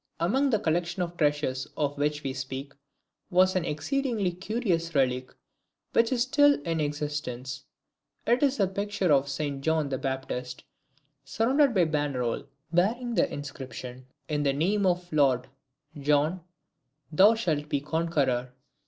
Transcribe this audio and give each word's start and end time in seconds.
Among 0.19 0.49
the 0.49 0.57
collection 0.57 1.03
of 1.03 1.15
treasures 1.15 1.67
of 1.77 1.95
which 1.99 2.23
we 2.23 2.33
speak, 2.33 2.73
was 3.29 3.55
an 3.55 3.63
exceedingly 3.65 4.31
curious 4.31 4.95
relic, 4.95 5.31
which 5.93 6.11
is 6.11 6.23
still 6.23 6.59
in 6.63 6.79
existence. 6.79 7.65
It 8.25 8.41
is 8.41 8.59
a 8.59 8.65
picture 8.65 9.13
of 9.13 9.29
St. 9.29 9.61
John 9.61 9.89
the 9.89 9.99
Baptist, 9.99 10.63
surrounded 11.23 11.75
by 11.75 11.81
a 11.81 11.85
Bannerol 11.85 12.47
bearing 12.73 13.13
the 13.13 13.31
inscription: 13.31 14.07
"In 14.27 14.41
the 14.41 14.53
name 14.53 14.87
of 14.87 15.07
the 15.11 15.17
Lord, 15.17 15.45
John, 15.95 16.41
thou 17.11 17.35
shalt 17.35 17.69
be 17.69 17.79
Conqueror." 17.79 18.53